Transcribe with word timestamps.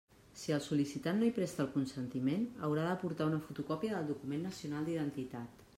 Si 0.43 0.53
el 0.53 0.61
sol·licitant 0.67 1.19
no 1.19 1.27
hi 1.27 1.33
presta 1.35 1.61
el 1.65 1.69
consentiment, 1.75 2.49
haurà 2.69 2.89
d'aportar 2.89 3.29
una 3.33 3.43
fotocòpia 3.47 3.97
del 3.99 4.13
document 4.13 4.45
nacional 4.51 4.89
d'identitat. 4.91 5.67